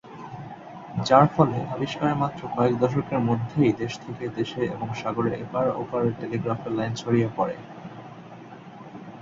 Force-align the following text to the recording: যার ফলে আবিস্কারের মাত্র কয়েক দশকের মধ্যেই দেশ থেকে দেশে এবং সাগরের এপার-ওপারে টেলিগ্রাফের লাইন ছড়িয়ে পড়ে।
যার 1.05 1.25
ফলে 1.27 1.57
আবিস্কারের 1.67 2.17
মাত্র 2.17 2.41
কয়েক 2.55 2.73
দশকের 2.79 3.19
মধ্যেই 3.19 3.73
দেশ 3.73 3.93
থেকে 4.05 4.25
দেশে 4.35 4.61
এবং 4.75 4.87
সাগরের 4.93 5.35
এপার-ওপারে 5.43 6.09
টেলিগ্রাফের 6.19 6.71
লাইন 6.71 6.93
ছড়িয়ে 6.95 7.27
পড়ে। 7.35 7.55